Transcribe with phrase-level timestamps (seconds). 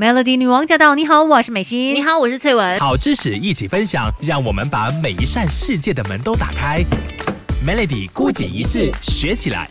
[0.00, 0.94] Melody 女王驾到！
[0.94, 1.94] 你好，我是美心。
[1.94, 2.80] 你好，我是翠文。
[2.80, 6.82] 好知识一起分享，让我们把每一扇世界的门都打开。
[7.62, 9.68] Melody 孤解一式学起来。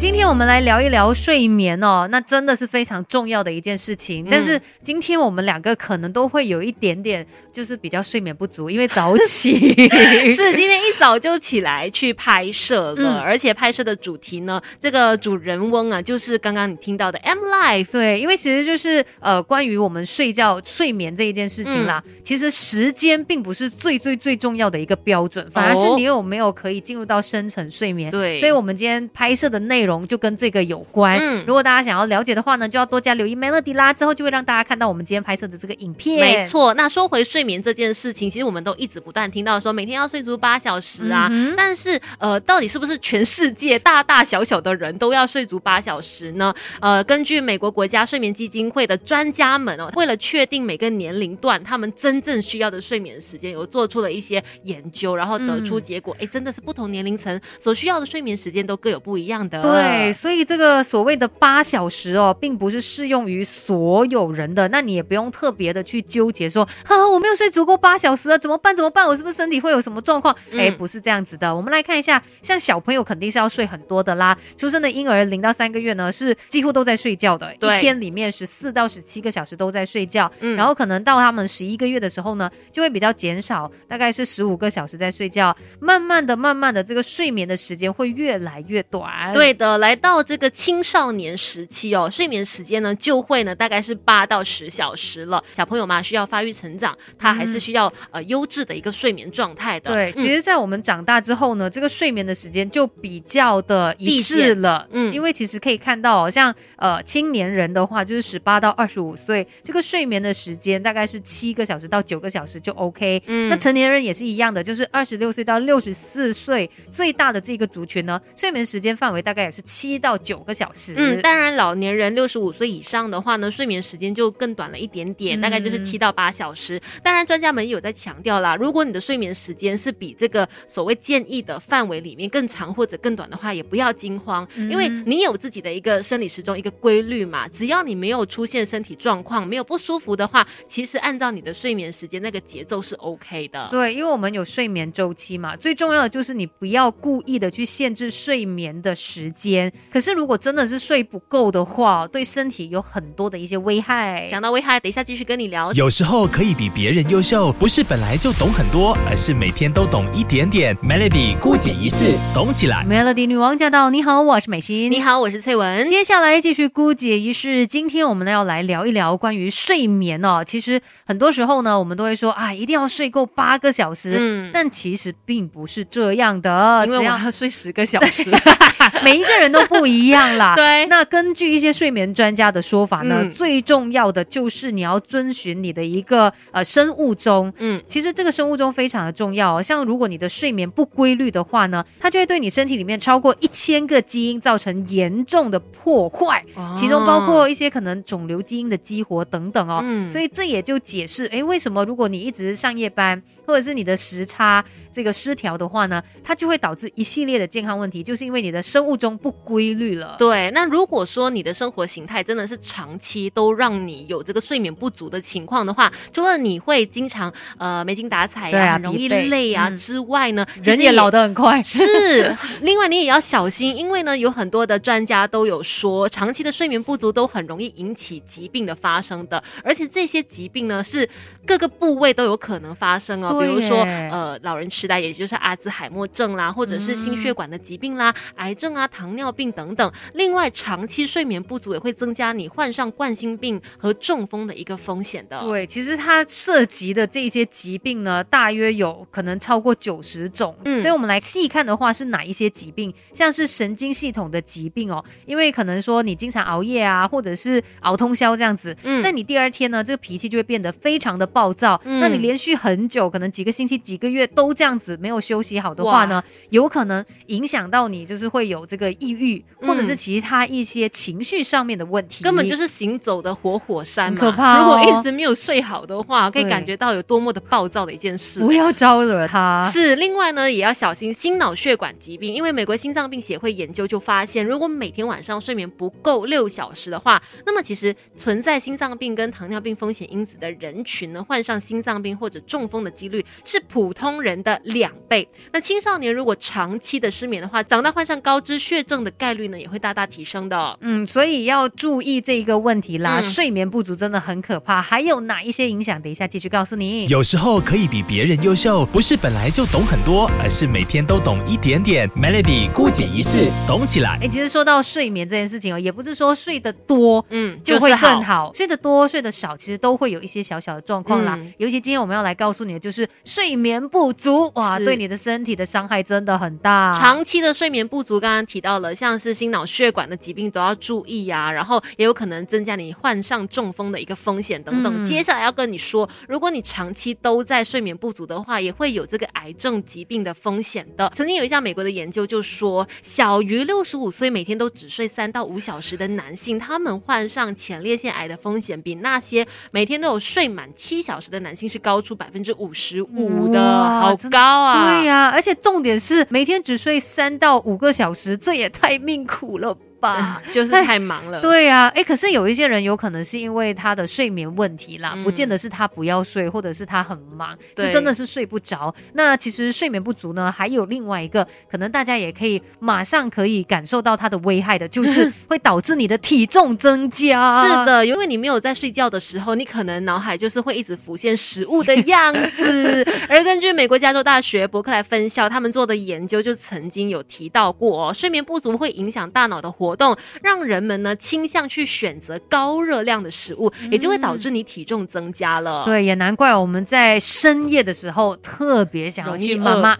[0.00, 4.24] 今天我们来聊一聊睡眠哦，那真的是非常重要的一件事情。
[4.30, 9.58] 但是今天我们两个可能都会有一点点，就是比较睡眠不足，因为早起。
[10.30, 17.90] 是今天一早就起来去拍摄了，而且拍摄的主题呢，这个主人翁啊，就是刚刚你听到的 M Life。
[17.90, 28.12] 对，因为其实就是呃，关于我们睡觉睡眠这一件事情啦，其实时间并不是最最最重要的一个标准，反而是你有没有可以进入到深层睡眠。
[28.12, 29.87] 对，所以我们今天拍摄的内容。
[29.88, 31.18] 容就跟这个有关。
[31.18, 36.20] 嗯，如果大家想要了解的话呢，就要多加留意 Melody 啦，之后就会让大家看到我们今天拍摄的这个影片。
[36.20, 41.30] 没错，那说回睡眠这件事情，其实我们都一直不断听到说每天要睡足八小时啊。
[41.56, 46.54] 但是呃，到底是不是全世界大大小小的人都要睡足八小时呢？
[46.80, 59.62] 呃，根据美国国家睡眠基金会的专家们哦，为了确定每个年龄段他们真正需要的睡眠时间，有做出了一些研究，然后得出结果，哎，真的是不同年龄层所需要的睡眠时间都各有不一样的。
[59.62, 59.70] 对，
[60.12, 64.68] 所以这个所谓的八小时哦，并不是适用于所有人的。
[64.68, 68.74] 那你也不用特别的去纠结说，啊，我没有睡足够八小时啊，怎么办？
[68.74, 69.06] 怎么办？
[69.06, 70.34] 我是不是身体会有什么状况？
[70.52, 71.54] 哎，不是这样子的。
[71.54, 74.36] 我们来看一下，像小朋友肯定是要睡很多的啦。
[74.56, 80.30] 出生的婴儿零到三个月呢，是几乎都在睡觉的，一天里面十四到十七个小时都在睡觉。
[80.40, 85.54] 嗯，然后可能到他们十一个月的时候呢，就会比较减少，大概是十五个小时在睡觉。
[85.80, 89.32] 慢慢的、慢慢的，这个睡眠的时间会越来越短。
[89.34, 90.08] 对的，来到。
[90.08, 95.44] 到这个青少年时期哦，睡眠时间呢就会呢大概是八到十小时了。
[95.52, 99.90] 小朋友嘛需要发育成长，他还是需要呃优质的一个睡眠状态的。
[99.92, 104.88] 对，其实，在我们长大之后呢，这个睡眠的时间就比较的一致了。
[104.90, 113.22] 嗯，因为其实可以看到，哦像呃青年人的话，就是十八到二十五岁，这个睡眠的时间大概是七个小时到九个小时就 OK。
[113.26, 119.98] 嗯，那成年人也是一样的，就是二十六岁到六十四岁最大的这个族群呢，睡眠时间范围大概也是七。
[119.98, 126.80] 到九个小时，嗯，当然老年人六十五岁以上的话呢，睡眠时间就更短了一点点，大概就是七到八小时。
[127.02, 137.48] 当然，专家们有在强调啦，如果你的睡眠时间是比这个所谓建议的范围里面更长或者更短的话，也不要惊慌，因为你有自己的一个生理时钟一个规律嘛。
[137.48, 143.66] 只要你没有出现身体状况，没有不舒服的话，其实按照你的睡眠时间那个节奏是 OK 的。
[143.68, 149.47] 对，因为我们有睡眠周期嘛，最重要的就是你不要故意的去限制睡眠的时间。
[149.90, 154.26] 可是，如果真的是睡不够的话，对身体有很多的一些危害。
[154.30, 155.72] 讲到危害，等一下继续跟你聊。
[155.72, 160.76] 有时候可以比别人优秀，不是本来就懂很多，而是每天都懂一点点。
[160.78, 162.84] Melody 孤解一式，懂起来。
[162.88, 163.90] Melody 女王驾到！
[163.90, 164.90] 你好，我是美心。
[164.90, 165.86] 你好，我是翠文。
[165.88, 167.66] 接下来继续孤解一式。
[167.66, 170.44] 今天我们呢要来聊一聊关于睡眠哦。
[170.44, 174.16] 其实很多时候呢，我们都会说啊，一定要睡够八个小时。
[174.18, 178.30] 嗯，但其实并不是这样的，因为我要睡十个小时。
[179.02, 180.54] 每一个人都不一样啦。
[180.56, 187.52] 对，那根据一些睡眠专家的说法呢，最重要的就是你要遵循你的一个呃生物钟。
[187.58, 189.62] 嗯，其实这个生物钟非常的重要哦。
[189.62, 196.44] 像如果你的睡眠不规律的话呢，它就会对你身体里面超过一千个基因造成严重的破坏，
[196.76, 199.80] 其中包括一些可能肿瘤基因的激活等等哦。
[199.84, 210.16] 嗯，所以这也就解释，哎，为什么如果你一直上夜班，或者是你的时差这个失调的话呢，它就会导致一系列的健康问题，就是因为你的生物钟不规律了。
[210.18, 221.62] 对，那如果说你的生活形态真的是长期都让你有这个睡眠不足的情况的话，除了你会经常呃没精打采呀，很容易累啊之外呢，人也老得很快。
[221.62, 231.08] 是，另外你也要小心，因为呢有很多的专家都有说，长期的睡眠不足都很容易引起疾病的发生的，而且这些疾病呢是
[231.46, 233.40] 各个部位都有可能发生哦。
[233.40, 233.78] 比如说，
[234.10, 239.92] 呃，老人痴呆，也就是阿兹海默症啦，或者是心血管的疾病啦，癌症啊，糖尿病等等。
[240.14, 245.40] 另外，长期睡眠不足也会增加你患上冠心病和中风的一个风险的。
[245.40, 250.56] 对，其实它涉及的这些疾病呢，大约有可能超过九十种。
[250.64, 252.92] 嗯，所以我们来细看的话，是哪一些疾病？
[253.12, 261.80] 像是神经系统的疾病哦，因为可能说你经常熬夜啊，或者是熬通宵这样子，嗯在你第二天呢，这个脾气就会变得非常的暴躁。
[261.84, 274.18] 那你连续很久，可能几个星期、几个月都这样子没有休息好的话呢，有可能影响到你，就是会有这个抑郁，或者是其他一些情绪上面的问题，根本就是行走的活火山嘛。
[274.18, 278.40] 可怕哦如果一直没有睡好的话，可以感觉到有多么的暴躁的一件事。
[278.40, 279.68] 不要招惹他。
[279.70, 295.28] 是，另外呢，也要小心心脑血管疾病，因为美国心脏病协会研究就发现，如果每天晚上睡眠不够六小时的话，那么其实存在心脏病跟糖尿病风险因子的人群呢，患上心脏病或者中风的几率是普通人的两倍。
[295.52, 300.78] 那青少年如果长期的失眠的话，长大患上高脂血症的概率呢，也会大大提升的哦。
[300.80, 304.80] 嗯，所以要注意这一个问题啦，嗯睡眠不足真的很可怕。
[304.80, 306.00] 还有哪一些影响？
[306.00, 307.08] 等一下继续告诉你。
[307.08, 312.08] 有时候可以比别人优秀，不是本来就懂很多，而是每天都懂一点点。
[312.28, 314.18] Melody 孤姐一世，懂起来。
[314.20, 321.38] 哎，其实说到睡眠这件事情哦，也不是说睡得多嗯，就会是更好，睡得多、睡得少，其实都会有一些小小的状况啦。
[321.40, 326.92] 嗯尤其今天我们要来告诉你的就是睡眠不足，哇，对你的身体的伤害真的很大。
[326.92, 335.02] 长期的睡眠不足，刚刚提到了，像是心脑血管的疾病都要注意呀、然后也有可能增加你患上中风的一个风险等等。
[335.02, 341.10] 嗯接下来要跟你说，如果你长期都在睡眠不足的话，也会有这个癌症疾病的风险的。
[341.14, 353.60] 曾经有一项美国的研究就说，小于六十五岁每天都只睡三到五小时的男性，他们患上前列腺癌的风险比那些每天都有睡满七小时的男性是高出百分之五十五的，
[354.00, 354.84] 好高啊！
[354.84, 360.42] 对呀、而且重点是每天只睡三到五个小时，这也太命苦了吧？
[360.52, 361.40] 就是太忙了。
[361.40, 368.94] 对呀、哎，可是有一些人有可能是因为他的睡眠问题啦，嗯不见得是他不要睡，或者是他很忙，对是真的是睡不着。
[369.14, 377.62] 那其实睡眠不足呢，还有另外一个可能大家也可以马上可以感受到它的危害的，就是 会导致你的体重增加。
[377.62, 383.04] 是，的，因为你没有在睡觉的时候，你可能脑海就是会一直浮现食物的样子。
[383.28, 395.84] 而根据美国加州大学伯克莱分校他们做的研究，就曾经有提到过、哦，睡眠不足会影响大脑的活动，让人们呢倾向去选择高热量的食物，也就会导致你体重增加了。。
[395.84, 399.96] 对，也难怪我们在深夜的时候特别想要去妈妈，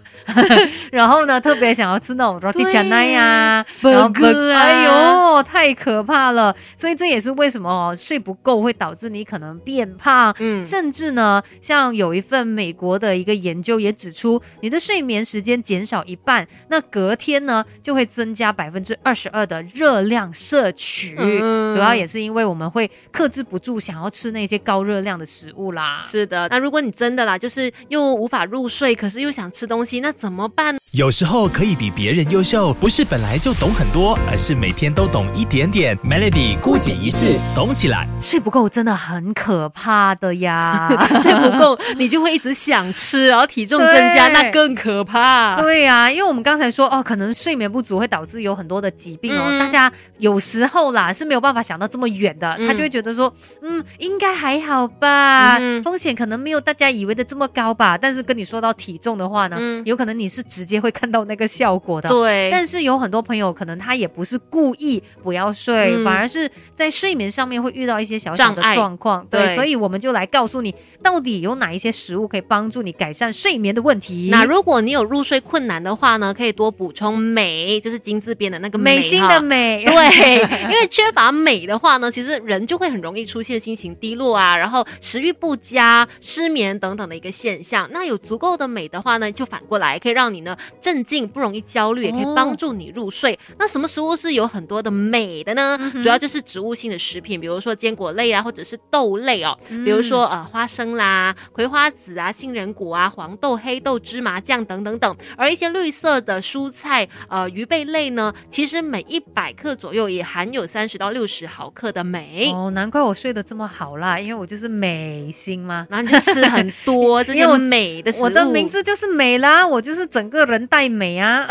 [0.90, 4.10] 然后呢，特别想要吃那种 roti 对 canai 呀，然后
[4.52, 6.54] 哎呦，太可怕了！
[6.76, 21.14] 所以这也是为什么哦，睡不够会导致你可能变胖，嗯甚至呢，像有一份美国的一个研究也指出，你的睡眠时间减少一半，那隔天呢就会增加百分之二十二的热量摄取。
[21.18, 26.00] 嗯主要也是因为我们会克制不住想要吃那些高热量的食物啦。
[26.02, 30.80] 是的，那如果你真的啦，就是又无法入睡，可是又想吃东西，那怎么办呢？
[30.92, 35.96] 有时候可以比别人优秀，不是本来就懂很多，而是每天都懂一点点。
[35.98, 38.08] Melody 孤姐一世，懂起来。
[38.20, 40.88] 睡不够真的很可怕的呀。
[41.20, 45.60] 睡不够，你就会一直想吃，然后体重增加，那更可怕。
[45.60, 49.67] 对呀、因为我们刚才说哦，可能睡眠不足会导致有很多的疾病哦。
[49.68, 53.32] 家有时候啦是没有办法想到这么远的，嗯他就会觉得说，
[53.62, 57.96] 嗯，应该还好吧，嗯风险可能没有大家以为的这么高吧。
[57.96, 62.08] 但是跟你说到体重的话呢，嗯有可能你是直接会看到那个效果的。
[62.08, 69.26] 对，但是有很多朋友可能他也不是故意不要睡，嗯反而是在睡眠上面会遇到一些小小的状况。
[69.30, 74.28] 对，对所以我们就来告诉你，到底有哪一些食物可以帮助你改善睡眠的问题。
[74.30, 80.36] 那如果你有入睡困难的话呢，可以多补充镁，就是金字边的那个美心哈的美，对，
[80.70, 87.88] 因为缺乏美的话呢，其实人就会很容易出现心情低落啊，然后食欲不佳、失眠等等的一个现象。
[87.92, 93.38] 那有足够的美的话呢，就反过来可以让你呢镇静，不容易焦虑，也可以哦帮助你入睡。
[93.58, 95.76] 那什么食物是有很多的美的呢？
[95.80, 105.16] 嗯主要就是植物性的食品，比如说坚果类啊，或者是豆类哦，嗯比如说呃花生啦、葵花籽啊、杏仁果啊、黄豆、黑豆、芝麻酱等等等。
[105.36, 112.52] 而一些绿色的蔬菜，呃鱼贝类呢，其实每一百克左右也含有三十到六十毫克的镁。
[112.52, 115.86] 哦，难怪我睡得这么好啦，因为我就是美心嘛。
[115.90, 118.24] 然后你就吃很多 这些因为我镁的食物。
[118.24, 121.46] 我的名字就是美啦，我就是整个人带美啊。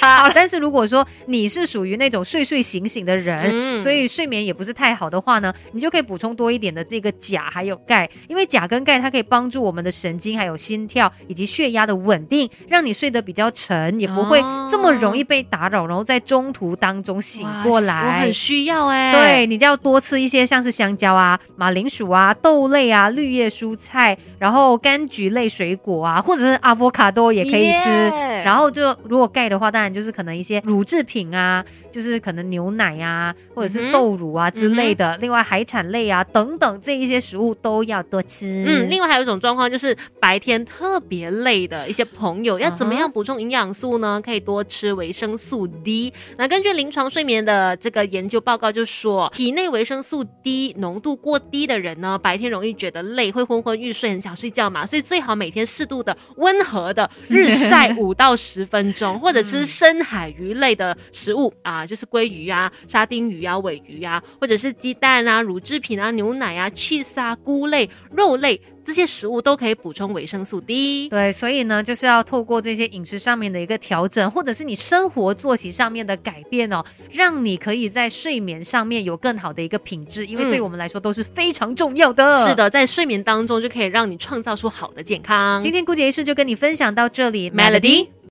[0.00, 18.34] 好， 但是如果说你是属于那种睡睡醒醒的人，嗯所以睡眠也不是太好的话呢，你就可以补充多一点的这个钾还有钙，因为钾跟钙它可以帮助我们的神经还有心跳以及血压的稳定，让你睡得比较沉，也不会哦这么容易被打扰，然后在中途毒当中醒过来我很。
[18.34, 27.88] 需要哎、对，你就要多吃一些像是香蕉啊、马铃薯啊、豆类啊、绿叶蔬菜，然后柑橘类水果啊，或者是阿 v 卡多也可以吃。
[27.88, 35.16] 耶然后就如果钙的话，当然就是可能一些乳制品啊，就是可能牛奶啊，或者是豆乳啊之类的。
[35.18, 38.64] 另外海产类啊等等这一些食物都要多吃。
[38.66, 44.20] 嗯，另外还有一种状况就是白天特别累的一些朋友，要怎么样补充营养素呢？
[44.22, 46.12] 可以多吃维生素 D。
[46.36, 71.08] 那根据临床睡眠的这个研究报告就说，体内维生素 D 浓度过低的人呢，白天容易觉得累，会昏昏欲睡，很想睡觉嘛，所以最好每天适度的温和的日晒 五到十分钟，或者吃深海鱼类的食物啊，就是鲑鱼啊、沙丁鱼啊、尾鱼啊，或者是鸡蛋啊、乳制品啊、牛奶啊、cheese 啊、菇类、肉类这些食物都可以补充维生素 D。
[71.08, 82.46] 对，所以呢，就是要透过这些饮食上面的一个调整，或者是你生活作息上面的改变哦，让你可以在睡眠上面有更好的一个品质，因为嗯对我们来说都是非常重要的。
[82.46, 82.54] 是。
[82.54, 85.60] 的，在睡眠当中就可以让你创造出好的健康。
[85.60, 88.06] 今天姑姐医师就跟你分享到这里 Melody